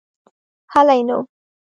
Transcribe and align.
هلئ 0.73 0.99
نو. 1.07 1.17